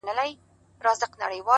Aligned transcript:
لوبي 0.05 1.37
وې 1.45 1.47
ـ 1.47 1.49